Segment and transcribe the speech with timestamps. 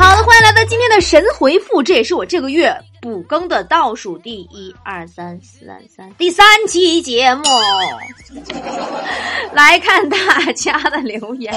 [0.00, 7.42] 好的，欢迎来到今天的神回复，这也是我这个月补更的倒数第一二三四三第三期节目。
[9.52, 10.16] 来看大
[10.54, 11.54] 家的留言。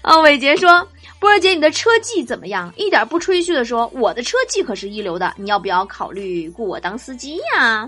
[0.00, 0.88] 啊， 伟杰说
[1.20, 7.86] ：“波儿姐，你的车技怎么样？”一点不吹嘘的说：“我的车技可是一流的，你要不要考虑雇我当司机呀？”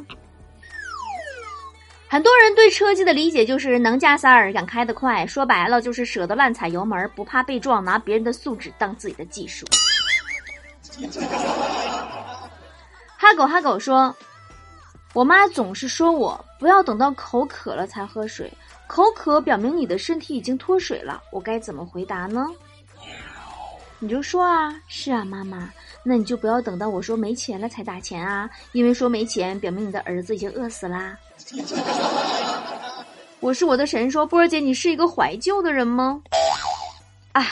[2.11, 9.65] 很多人对车技的理解就是能加塞儿，敢开得快，说白了就是舍得乱踩油门，不怕被撞，拿别人的素质当自己的技术。
[13.17, 14.13] 哈狗哈狗说
[15.15, 18.53] ：“我妈总是说我不要等到口渴了才喝水，
[18.89, 21.23] 口渴表明你的身体已经脱水了。
[21.31, 22.45] 我该怎么回答呢？”
[24.01, 25.71] 你就说啊，是啊，妈妈，
[26.03, 31.17] 那你就不要等到我说没钱了才打钱啊，因为说没钱表明你的儿子已经饿死啦。
[33.41, 36.23] 我是我的神说，波儿姐，你是一个怀旧的人吗？
[37.33, 37.47] 唉，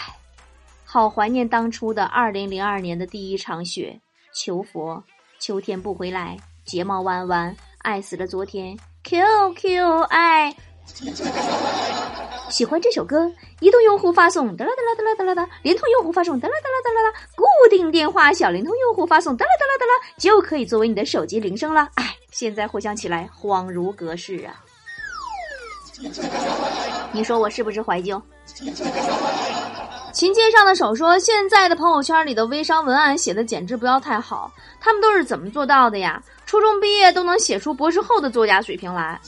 [0.84, 3.98] 好怀念当初的二零零二年的第一场雪。
[4.34, 5.02] 求佛，
[5.40, 8.78] 秋天不回来，睫毛弯弯，爱死了昨天。
[9.02, 10.54] QQ 爱，
[12.50, 13.32] 喜欢这首歌。
[13.60, 21.88] 移动用户发送哒啦哒啦哒啦哒啦哒，联通用户发送哒啦哒啦哒啦哒，固定电话小灵通用户发送哒啦哒啦哒啦，就可以作为你的手机铃声了。
[21.94, 24.54] 唉，现在回想起来，恍如隔世啊！
[27.10, 28.20] 你说我是不是怀旧？
[30.12, 36.22] 琴键上的手说：“现在的朋友圈里的微商文案写的简直不要太好，他们都是怎么做到的呀？
[36.44, 39.20] 初中毕业都能写出博士后的作家水平来。”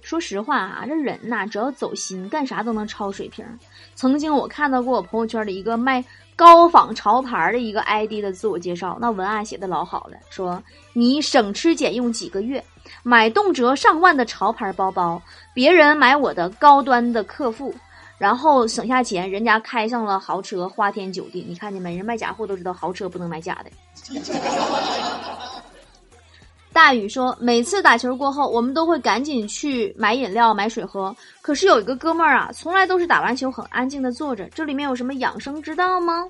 [0.00, 3.44] 说实话啊，这人呐，只要走心，干啥都能超水平。
[3.94, 10.62] 曾经我看到过我朋友圈里一个卖高仿潮牌的一个 ID 的自我介绍，那文案写的老好了，说
[10.92, 12.64] 你省吃俭用几个月，
[13.02, 15.20] 买动辄上万的潮牌包包，
[15.54, 17.74] 别人买我的高端的客户。
[18.18, 21.44] 然后省下钱，人家开上了豪车，花天酒地。
[21.48, 21.96] 你看见没？
[21.96, 23.70] 人卖假货都知道，豪车不能买假的。
[26.72, 31.14] 大宇说，每次打球过后，我们都会赶紧去买饮料、买水喝。
[31.42, 34.48] 可是有一个哥们儿啊，从来都是打完球很安静的坐着。
[34.54, 36.26] 这里面有什么养生之道吗？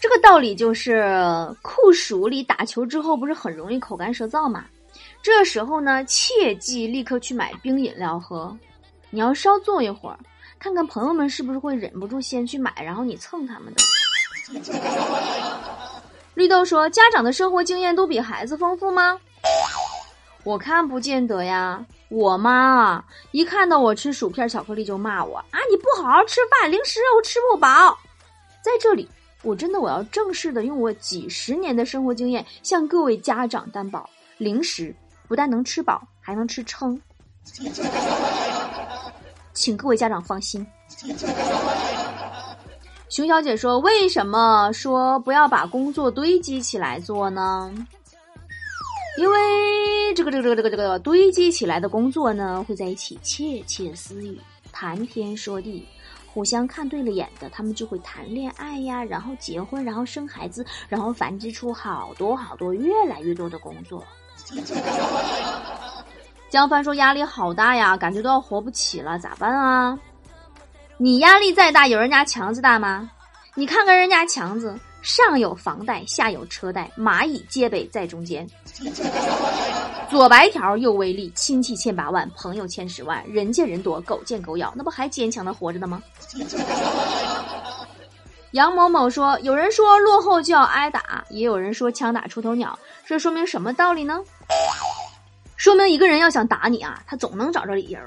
[0.00, 4.64] 这个道理就是，酷暑里打球之后不是很容易口干舌燥嘛？
[5.22, 8.56] 这时候呢，切记立刻去买冰饮料喝。
[9.10, 10.18] 你要稍坐一会儿。
[10.58, 13.82] 看看朋友们是不是会忍不住先去买，然后你蹭他们的。
[16.40, 19.20] 绿豆说：“家长的生活经验都比孩子丰富吗？”
[20.42, 21.84] 我看不见得呀。
[22.08, 25.58] 我妈啊，一看到我吃薯片、巧克力就骂我啊！
[25.70, 27.98] 你不好好吃饭，零食我吃不饱。
[28.62, 29.06] 在这里，
[29.42, 34.08] 我真的我要正式的用我几十年的生活经验向各位家长担保：
[34.38, 34.94] 零食
[35.28, 36.98] 不但能吃饱，还能吃撑。
[39.52, 40.66] 请各位家长放心。
[43.10, 47.74] 熊小姐说：“为什么说不要把工作堆积起来做呢？
[49.18, 55.84] 因为这个这个这个这个这个堆积起来的工作呢，会在一起窃窃私语、谈天说地，
[56.32, 64.04] 互相看对了眼的，他们就会谈恋爱呀，然后结婚，然后生孩子，然后繁殖出好多好多越来越多的工作。
[66.48, 69.98] ”江帆说：“压力好大呀，感觉都要活不起了，咋办啊？
[71.02, 73.10] 你压力再大，有人家强子大吗？
[73.54, 78.46] 你看看人家强子，上有房贷，下有车贷，蚂蚁皆背在中间，
[80.10, 86.02] 左白条右威力，亲戚千八万，朋友千十万，人见人躲，狗见狗咬，那不还坚强的活着呢吗？”
[88.52, 94.20] 杨某某说：“有人说落后就要挨打，也有人说枪打出头鸟，这说明什么道理呢？”
[95.56, 97.98] 说明一个人要想打你啊，他总能找着理由。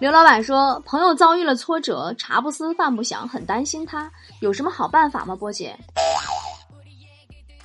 [0.00, 4.10] 刘老板说，朋友遭遇了挫折，茶不思饭不想，很担心他，
[4.40, 5.36] 有什么好办法吗？
[5.36, 5.74] 波姐，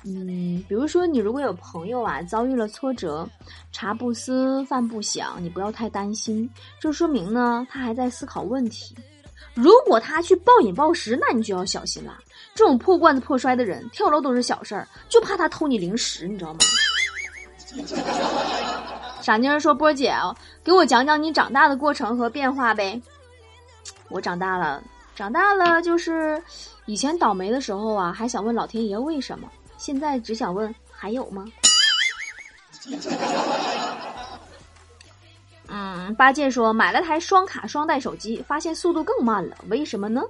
[0.04, 3.28] 嗯，比如说你如果有朋友啊遭遇了挫折，
[3.72, 6.48] 茶不思饭不想，你不要太担心，
[6.80, 8.96] 这说明呢他还在思考问题。
[9.52, 12.16] 如果他去暴饮暴食，那你就要小心了。
[12.54, 16.60] 这种破罐子破摔的人，跳楼都是小事儿，就怕他偷你零食，你知道吗？
[19.20, 20.14] 傻妮儿说：“波姐，
[20.70, 23.02] 给我讲讲你长大的过程和变化呗。”
[24.08, 24.80] 我长大了，
[25.16, 26.40] 长大了就是
[26.86, 31.44] 以前倒霉的时候啊，还想问老天爷为什么，现在只想问还有吗？
[35.66, 40.22] 嗯八戒说买了台双卡双待手机，发现速度更慢了，为什么呢？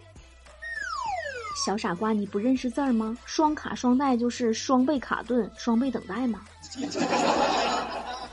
[1.67, 3.15] 小傻瓜，你不认识字儿吗？
[3.27, 6.41] 双卡双待就是双倍卡顿、双倍等待吗？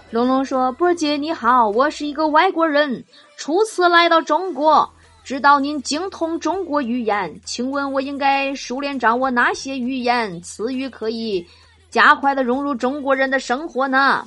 [0.09, 3.03] 龙龙说：“波姐你好，我是一个外国人，
[3.35, 4.89] 初次来到中国，
[5.21, 11.45] 知道您精通中国语言，请问我应该熟练掌握哪些语言词语，可以
[11.89, 14.25] 加快的融入中国人的生活呢？”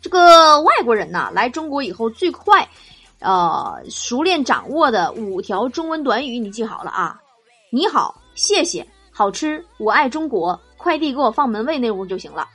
[0.00, 2.66] 这个外国人呐，来中国以后最快，
[3.18, 7.20] 呃，熟练掌握的五条中文短语，你记好了啊！
[7.72, 12.46] 你好，谢谢，好吃，我爱中国，快递给我放门卫那屋就行了。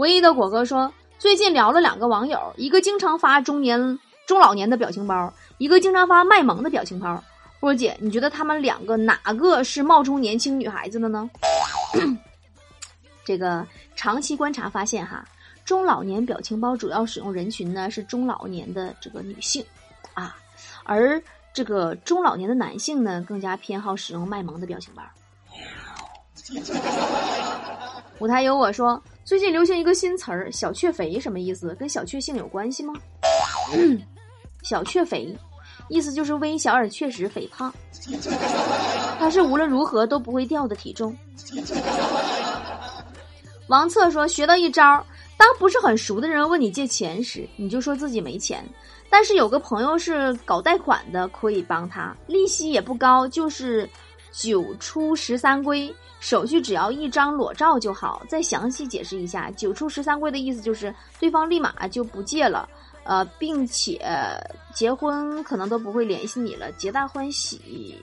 [0.00, 7.22] 唯一的果哥说，最近聊了两个网友，一个经常发中年、中老年的表情包，一个经常发卖萌的表情包。
[7.60, 11.28] 波姐，你觉得他们两个哪个是冒充年轻女孩子的呢？
[13.26, 15.22] 这个长期观察发现，哈，
[15.66, 19.62] 中老年表情包主要使用人群呢是中老年的这个女性，
[20.14, 20.34] 啊，
[20.84, 21.22] 而
[21.52, 25.02] 这个中老年的男性呢更加偏好使用卖萌的表情包。
[28.18, 31.72] 舞台有我说，最近流行一个新词儿“小雀肥”，什么意思？
[31.76, 32.92] 跟小确幸有关系吗？
[34.64, 35.32] 小雀肥，
[35.88, 37.72] 意思就是微小而确实肥胖，
[39.20, 41.16] 它是无论如何都不会掉的体重。
[43.68, 44.82] 王策说：“学到一招，
[45.36, 48.64] 当不是很熟的人问你借钱时，你就说自己没钱；
[49.08, 53.88] 但是有个朋友是搞贷款的，可以帮他，利息也不高，就是
[54.32, 58.22] 九出十三归，手续只要一张裸照就好。
[58.28, 62.68] 再详细解释一下，九出十三归的意思就是对方立马就不借了，
[63.02, 64.00] 呃，并且
[64.74, 67.98] 结婚可能都不会联系你了，皆大欢喜。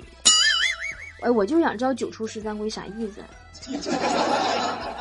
[1.22, 3.22] 哎，我就想知道九出十三归啥意思。”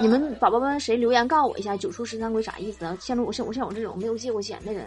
[0.00, 2.96] 你们宝宝们谁留言告诉我一下“九出十三归”啥意思啊？
[3.00, 4.86] 像我像我像我这种没有借过钱的人。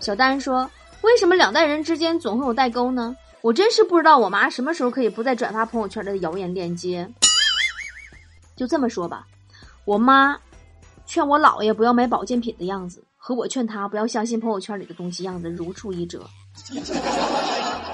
[0.00, 0.68] 小丹说
[1.02, 3.16] ：“为什么两代人之间总会有代沟呢？
[3.40, 7.08] 我真是不知道我妈什么时候可以不再转发朋友圈的谣言链接。”
[8.56, 9.26] 就这么说吧，
[9.84, 10.36] 我妈
[11.06, 16.28] 劝我姥爷不要买保健品的样子，和我劝他不要相信朋友圈里的东西样子如出一辙。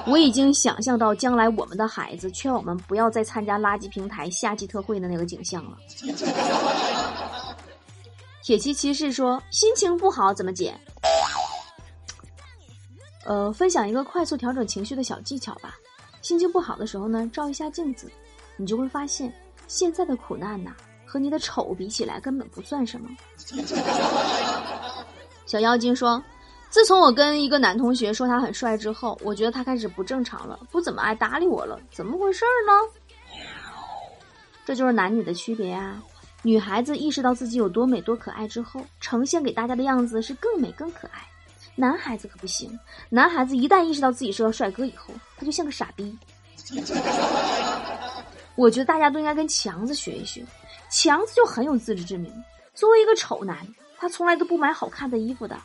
[0.06, 5.76] 我已经想象到将来我们的孩子劝我们不要再参加垃圾平台夏季特惠的那个景象了。
[8.43, 10.75] 铁骑骑士说：“心情不好怎么解？”
[13.25, 15.76] 呃，分享一个快速调整情绪的小技巧吧。
[16.23, 18.11] 心情不好的时候呢，照一下镜子，
[18.56, 19.32] 你就会发现
[19.67, 20.73] 现在的苦难呐，
[21.05, 23.09] 和你的丑比起来根本不算什么。
[25.47, 26.23] 小妖精说。
[26.71, 32.73] 自从我跟一个男同学说他很帅之后，我觉得他开始不正常了，不怎么爱搭理我了，怎么回事呢？
[34.65, 36.03] 这就是男女的区别啊！
[36.43, 41.23] 女孩子意识到自己有多美多可爱之后，呈现给大家的样子是更美更可爱。
[41.76, 42.79] 男孩子可不行，
[43.09, 46.17] 男孩子一旦意识到自己是个帅哥以后，他就像个傻逼。
[48.55, 50.44] 我觉得大家都应该跟强子学一学，
[50.91, 52.32] 强子就很有自知之明。
[52.75, 53.67] 作为一个丑男，
[53.99, 55.56] 他从来都不买好看的衣服的。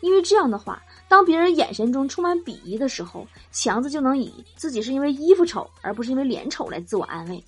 [0.00, 7.44] 因为这样的话，当别人眼神中充满鄙夷的时候，强子就能以自己是因为衣服丑，而不是因为脸丑来自我安慰。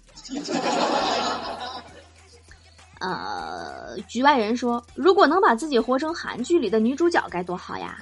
[3.01, 7.99] 呃，局外人说，如果能把自己活成韩剧里的女主角该多好呀！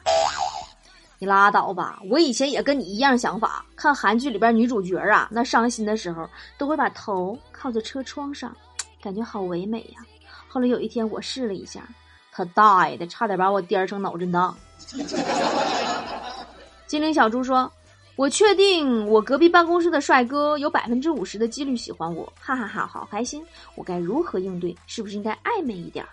[1.19, 6.29] 你拉倒吧，我以前也跟你一样想法，看韩剧里边女主角啊，那伤心的时候
[6.59, 8.55] 都会把头靠在车窗上，
[9.03, 10.01] 感觉好唯美呀。
[10.49, 11.83] 后来有一天我试了一下。
[12.35, 14.57] 他大爷的，差点把我颠成脑震荡。
[16.89, 17.71] 精灵小猪说
[18.17, 23.45] ：“我确定我隔壁办公室的帅哥有百分之五十的几率喜欢我，哈哈哈，好开心！
[23.75, 24.77] 我该如何应对？
[24.87, 26.05] 是不是应该暧昧一点？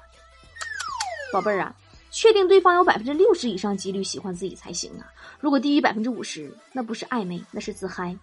[1.34, 1.76] 宝贝儿啊，
[2.10, 5.06] 确定对方有百分之六十以上几率喜欢自己才行啊！
[5.40, 8.16] 如果低于百分之五十，那不是暧昧，那是自嗨。”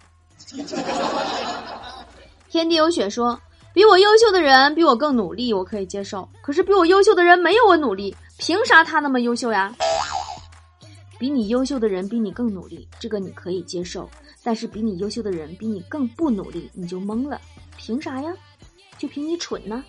[2.48, 3.38] 天地有雪说。
[3.72, 6.26] 比我优秀的人比我更努力，我可以接受。
[6.40, 9.74] 可是比我优秀的人没有我努力，凭啥他那么优秀呀？
[11.18, 14.08] 比你优秀的人比你更努力，这个你可以接受。
[14.42, 17.40] 但是比你优秀的人比你更不努力，你就懵了。
[17.76, 18.32] 凭啥呀？
[18.98, 19.84] 就凭你蠢呢？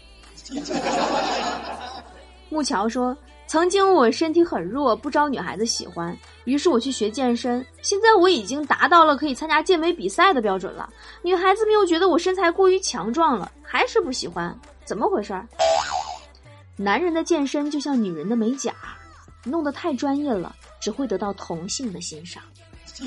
[2.49, 3.15] 木桥说。
[3.49, 7.65] 曾经我身体很弱，不招女孩子喜欢，于是我去学健身。
[7.81, 10.89] 现在我已经达到了可以参加健美比赛的标准了，
[11.21, 14.53] 女孩子们又觉得我身材过于强壮了，还是不喜欢，
[14.83, 15.33] 怎么回事？
[16.75, 18.75] 男人的健身就像女人的美甲，
[19.45, 22.43] 弄得太专业了，只会得到同性的欣赏。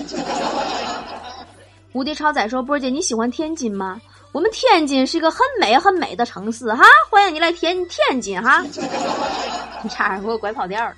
[1.93, 4.01] 无敌超仔说：“波姐，你喜欢天津吗？
[4.33, 8.63] 我们天津是一个很美很美的城市哈，欢迎你来天天津哈。
[9.83, 10.95] 你差点给我拐跑调了。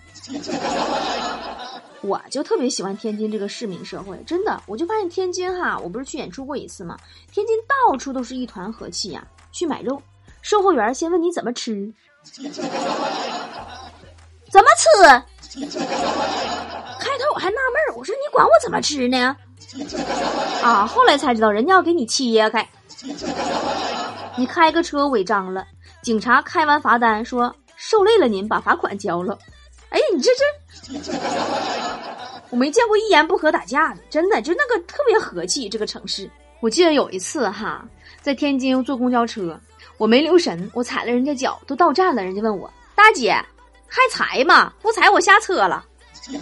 [2.02, 6.94] 我就特别喜欢天津这个市民社会，真的，我就发现天津哈，我不是去演出过一次吗？
[7.30, 9.26] 天津到处都是一团和气呀。
[9.50, 10.02] 去买肉，
[10.42, 11.90] 售货员先问你怎么吃，
[12.24, 12.50] 怎么
[14.76, 15.22] 吃？
[16.98, 19.36] 开头我还纳闷儿，我说你管我怎么吃呢？
[20.62, 22.68] 啊，后来才知道人家要给你切开。
[24.36, 25.66] 你开个车违章了，
[26.02, 29.38] 警察开完罚单说受累了，您把罚款交了。
[29.90, 30.44] 哎，你这这，
[32.48, 35.68] 我没见过一言不合打架的，真的就那个特别和气。
[35.68, 36.30] 这个城市，
[36.60, 37.84] 我记得有一次哈，
[38.22, 39.58] 在天津坐公交车，
[39.98, 43.36] 我没留神，我踩了人家脚，都到站了，人家问我大姐
[43.92, 44.72] 还踩吗？
[44.80, 45.84] 不踩我下车了。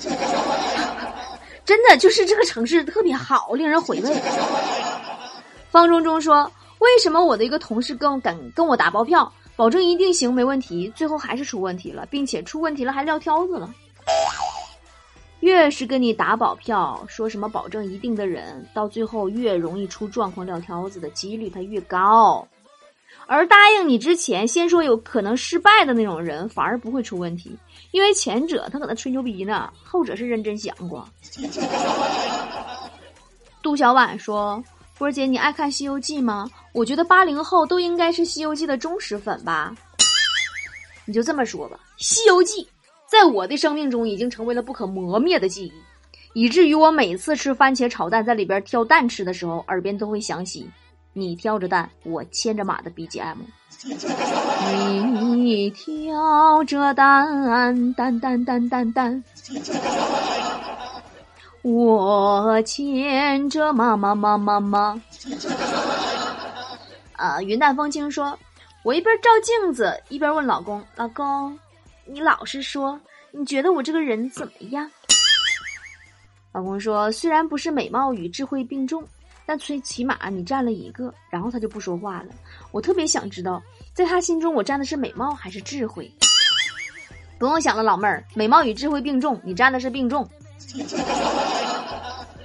[1.64, 4.23] 真的就是这个城市特别好，令人回味。
[5.69, 13.69] 方中中说：“为什么我的一个同事跟敢跟我打包票？”保证一定行没问题，最后还是出问题了，并且出问题了还撂挑子了。
[15.40, 22.47] 越是跟你打保票，说什么保证一定的人，到最后越容易出状况撂挑子的几率它越高。
[23.30, 27.56] 而答应你之前先说有可能失败的那种人，反而不会出问题，
[27.92, 31.08] 因为前者他搁那吹牛逼呢，后者是认真想过。
[33.62, 34.60] 杜小婉说。
[34.99, 36.50] 波姐，你爱看《西游记》吗？
[36.75, 39.75] 我觉得八零后都应该是《西游记》的忠实粉吧。
[41.06, 42.64] 你就这么说吧，《西游记》
[43.06, 45.72] 在我的生命中已经成为了不可磨灭的记忆，
[46.34, 50.68] 以至于我每次吃番茄炒蛋，在里边挑蛋吃的时候，耳边都会响起
[51.12, 53.37] 你挑着担，我牵着马的 BGM。
[55.37, 59.25] 你挑着担担担担担担。
[61.62, 65.02] 我牵着妈妈妈妈妈。
[67.12, 68.38] 啊，云淡风轻说
[68.85, 71.59] ：“我一边照镜子，一边问老公：老公，
[72.07, 72.99] 你老实说，
[73.33, 74.90] 你觉得我这个人怎么样？”
[76.52, 79.07] 老公说：“虽然不是美貌与智慧并重，
[79.50, 82.26] 但最起码你占了一个。”然后他就不说话了。
[82.71, 83.61] 我特别想知道，
[83.92, 86.09] 在他心中我占的是美貌还是智慧？
[87.37, 90.25] 不用想了，老妹儿，美貌与智慧并重，你占的是并重。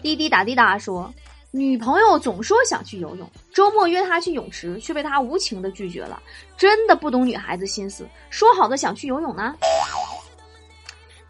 [0.02, 1.14] 滴滴答滴答说，
[1.52, 6.20] 女朋友总说想去游泳，周末约她去泳池，却被她无情的拒绝了。
[6.58, 9.56] 真的不懂女孩子心思，说好的想去游泳呢？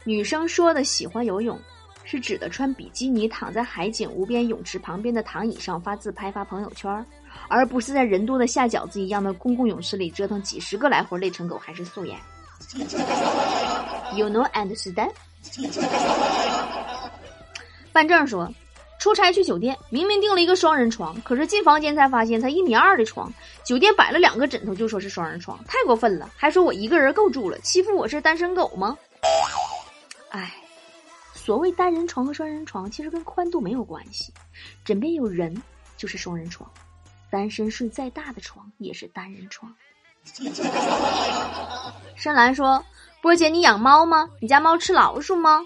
[0.05, 1.59] 女生说的喜欢游泳，
[2.05, 7.05] 是指的穿比基尼躺在海景无边泳池旁边的躺椅上发自拍发朋友圈，
[7.47, 12.17] 而不是在人多的下饺子一样的公共泳池里折腾几十个来回累成狗还是素颜。
[14.15, 15.11] You know understand?
[17.91, 18.53] 办证说，
[18.99, 23.31] 出差去酒店，明明订了一个双人床，可是进房间才发现才一米二的床，
[23.63, 28.97] 酒店摆了两个枕头就说是双人床，太过分了，还说我一个人够住了，欺负我是单身狗吗？
[30.29, 30.53] 哎，
[31.45, 34.33] 所谓单人床和双人床其实跟宽度没有关系，
[34.83, 35.55] 枕边有人
[35.95, 36.67] 就是双人床，
[37.29, 39.71] 单身睡再大的床也是单人床。
[42.15, 42.83] 深蓝说。
[43.21, 44.27] 波姐，你养猫吗？
[44.39, 45.61] 你家猫吃老鼠吗？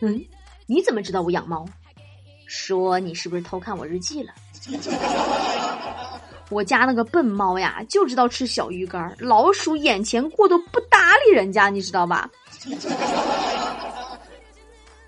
[0.00, 0.22] 嗯，
[0.66, 1.66] 你怎么知道我养猫？
[2.46, 4.34] 说你是不是偷看我日记了？
[6.50, 12.30] 我家那个笨猫呀，就知道吃小鱼干，老鼠眼前过都不搭理人家，你知道吧？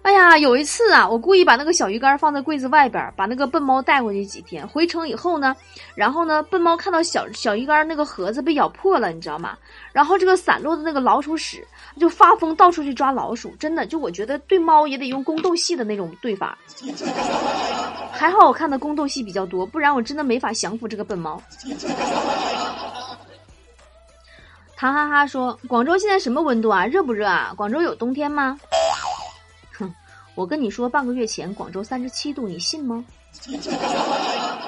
[0.02, 4.66] 哎呀，有一次啊，我故意把那个小鱼干放在柜子外边，把那个笨猫带回去几天。
[4.66, 5.54] 回城以后呢，
[5.94, 9.58] 然后呢，笨猫看到小小鱼干那个盒子被咬破了，你知道吗？
[9.92, 11.66] 然后这个散落的那个老鼠屎
[11.98, 13.54] 就发疯到处去抓老鼠。
[13.58, 16.56] 真的，就我觉得对猫也得用宫斗戏的那种对法。
[18.12, 21.42] 还好我看的宫斗戏比较多，不然我真的没法降服这个笨猫。
[24.76, 26.86] 唐哈哈说：“广州现在什么温度啊？
[26.86, 27.52] 热不热啊？
[27.56, 28.56] 广州有冬天吗？”
[30.38, 33.04] 我跟你说，半个月前广州三十七度，你信吗？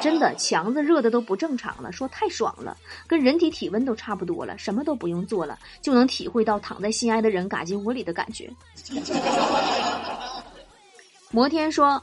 [0.01, 8.51] 真的，强子热的都不正常了，说太爽了，跟人体体温都差不多了，什么都不用做了，就能体会到躺在心爱的人嘎进窝里的感觉。
[11.31, 12.03] 摩天说，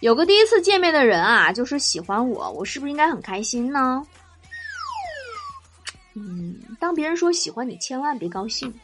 [0.00, 4.04] 有个第一次见面的人啊，就是喜欢我，我是不是应该很开心呢？
[6.14, 8.74] 嗯，当别人说喜欢你，千万别高兴，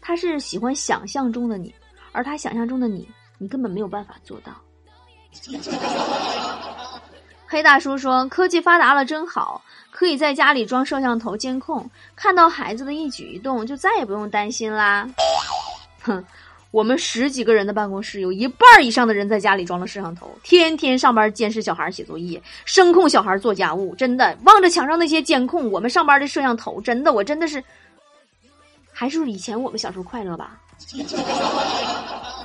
[0.00, 1.74] 他是喜欢想象中的你，
[2.12, 3.06] 而他想象中的你。
[3.38, 4.52] 你根本没有办法做到。
[7.50, 15.08] 黑大叔说：“科技发达了真好，可以在家里装摄像头监控，看到孩子的一举一动，就再也不用担心啦。”
[16.04, 16.22] 哼，
[16.70, 23.94] 我们十几个人的办公室，有一半以上的人在家里装了摄像头，天天上班监视小孩写作业，声控小孩做家务。
[23.94, 27.64] 真的，望着墙上那些监控，我们上班的摄像头，真的，我真的是，
[28.92, 30.60] 还是以前我们小时候快乐吧。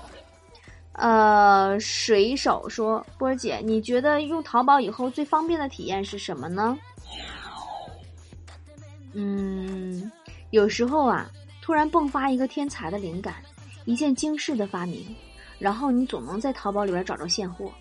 [0.94, 6.78] 呃，水手说：“波儿姐，你觉得用淘宝以后最方便的体验是什么呢？”
[9.14, 10.12] 嗯，
[10.52, 11.30] 有时候啊，
[11.62, 13.36] 突然迸发一个天才的灵感，
[13.86, 15.04] 一件惊世的发明，
[15.58, 17.72] 然后你总能在淘宝里边找着现货。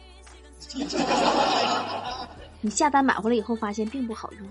[2.60, 4.48] 你下单买回来以后，发现并不好用。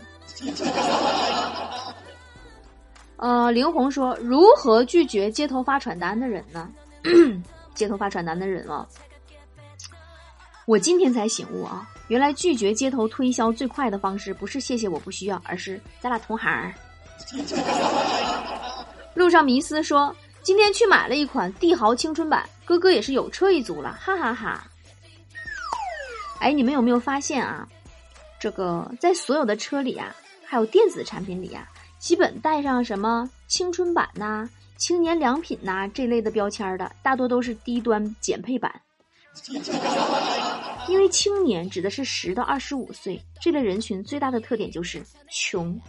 [3.17, 6.69] 呃，林红说：“如何拒绝街头发传单的人呢？”
[7.73, 8.87] 街头发传单的人啊，
[10.65, 11.87] 我今天才醒悟啊！
[12.07, 16.73] 原来拒绝街头推销最快的方式不是谢谢我不需要，而是咱俩同行。
[19.13, 24.67] 路上迷思说，今天去买了一款帝豪青春版，哥哥也是有车一族了，哈哈哈。
[26.39, 27.67] 哎，你们有没有发现啊？
[28.39, 30.13] 这个在所有的车里啊，
[30.45, 31.67] 还有电子产品里啊，
[31.99, 34.49] 基本带上什么青春版呐？
[34.81, 38.81] 青年良品呐，这类的标签的大多都是低端减配版，
[40.87, 45.79] 因为青年指的是十到二十五岁这类人群，最大的特点就是穷。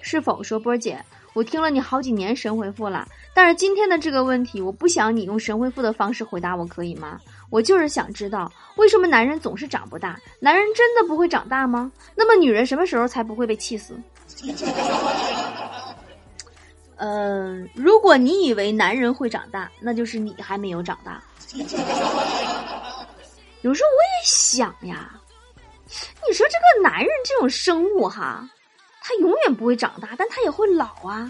[0.00, 1.00] 是否说波姐，
[1.34, 7.20] 我听了你好几年神回复了，但是今天的这个问题，我不想你用神回复的方式回答我，可以吗？
[7.48, 10.18] 我就是想知道，为什么男人总是长不大？
[10.40, 11.92] 男人真的不会长大吗？
[12.16, 13.96] 那么女人什么时候才不会被气死？
[17.04, 21.20] 嗯，如果你以为男人会长大，那就是你还没有长大。
[23.62, 25.10] 有时候我也想呀，
[26.28, 28.48] 你说这个男人这种生物哈，
[29.02, 31.28] 他永远不会长大，但他也会老啊。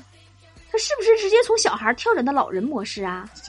[0.71, 3.27] 他是不是直接从小孩跳转到老人模式啊？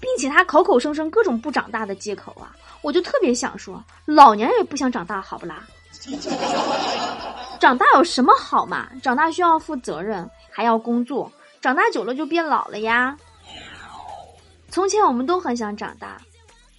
[0.00, 5.64] 并且他口口声声各种不长大的借口啊，我就特别想说，老娘也不想长大，好不啦？
[7.64, 8.90] 长大有什么好嘛？
[9.02, 11.32] 长大需要负责任，还要工作。
[11.62, 13.16] 长大久了就变老了呀。
[14.68, 16.20] 从前我们都很想长大，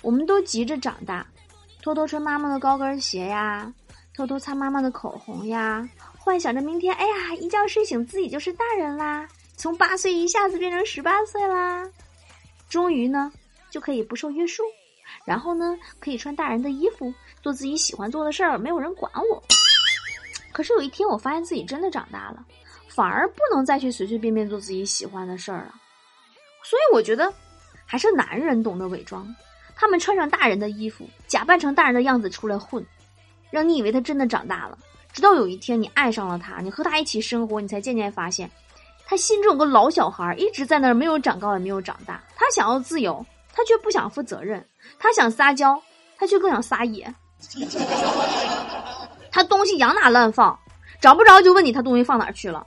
[0.04, 1.26] 我们都急着长大，
[1.82, 3.74] 偷偷穿妈妈的高跟鞋呀，
[4.16, 11.84] 偷偷擦妈妈的口红呀，幻想着明天，哎呀，一觉睡醒自己就是大人啦，从八岁一下子变成十八岁啦。
[12.70, 13.32] 终于呢，
[13.72, 14.62] 就可以不受约束，
[15.26, 19.44] 然后呢，可以穿大人的衣服，做自己喜欢做的事儿，没有人管我。
[20.56, 22.46] 可是有一天，我发现自己真的长大了，
[22.88, 25.76] 反而不能再去随随便便做自己喜欢的事儿了。
[26.64, 27.30] 所以我觉得，
[27.86, 29.28] 还是男人懂得伪装。
[29.76, 32.82] 他们穿上大人的衣服，假扮成大人的样子出来混，
[33.52, 34.78] 让你以为他真的长大了。
[35.12, 38.50] 直到有一天你爱上了他，你和他一起生活，你才渐渐发现，
[39.06, 42.24] 他心中有个老小孩，一直在那儿没有长高，也没有长大。
[42.34, 44.62] 他想要自由，他却不想负责任；
[44.98, 45.78] 他想撒娇，
[46.18, 47.14] 他却更想撒野。
[49.36, 50.58] 他东西养哪乱放，
[51.02, 52.66] 找不着就问你他东西放哪去了。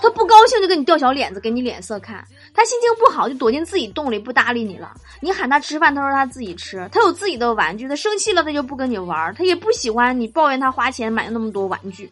[0.00, 2.24] 他不高兴就跟你掉小脸子，给你脸色看。
[2.54, 4.94] 他心情不好就躲进自己洞里不搭理你了。
[5.18, 6.88] 你喊他吃饭，他说他自己吃。
[6.92, 9.34] 他有自己的玩具，他生气了他就不跟你玩。
[9.34, 12.08] 他也不喜欢你抱怨他花钱买那么多玩具。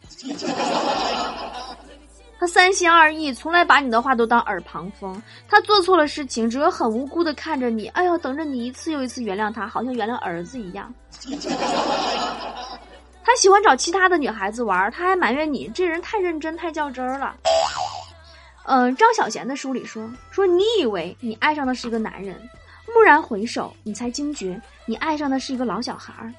[2.43, 5.23] 他三心二意，从来把你的话都当耳旁风。
[5.49, 10.93] 他做错了事情，只有很无辜的看着你，哎呦，等着你一次又一次原谅他，好像原谅儿子一样。
[13.23, 17.37] 他喜欢找其他的女孩子玩，他还埋怨你这人太认真太较真儿了。
[18.65, 22.37] 嗯，张小娴的书里说说，你以为你爱上的是一个男人，
[22.93, 26.35] 蓦然回首，你才惊觉你爱上的是一个老小孩儿。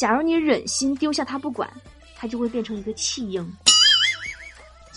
[0.00, 1.70] 假如你忍心丢下他不管，
[2.16, 3.46] 他就会变成一个弃婴。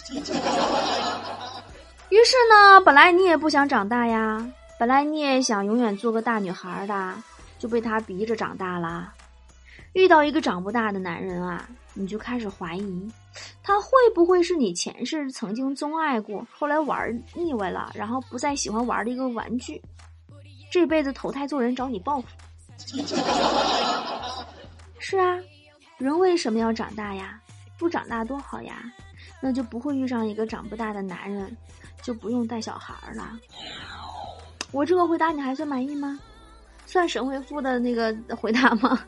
[2.09, 7.13] 于是呢，本来你也不想长大呀，本来你也想永远做个大女孩的，
[7.59, 9.13] 就被他逼着长大了。
[9.93, 13.11] 遇到一个长不大的男人啊，你就开始怀疑，
[13.63, 19.81] 他会不会是你前世曾经钟爱过，后来玩腻歪了，然后不再喜欢玩的一个玩具，
[20.71, 22.27] 这辈子投胎做人找你报复。
[24.99, 25.37] 是啊，
[25.97, 27.41] 人为什么要长大呀？
[27.79, 28.75] 不长大多好呀，
[29.39, 31.55] 那就不会遇上一个长不大的男人，
[32.01, 33.37] 就不用带小孩了。
[34.71, 36.19] 我这个回答你还算满意吗？
[36.85, 38.99] 算神回复的那个回答吗？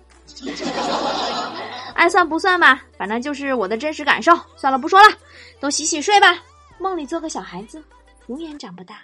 [1.96, 4.38] 爱 算不算吧，反正就是我的真实感受。
[4.56, 5.16] 算了，不说了，
[5.60, 6.38] 都洗洗睡吧，
[6.78, 7.84] 梦里做个小孩子，
[8.28, 8.98] 永远长不大。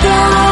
[0.00, 0.47] 是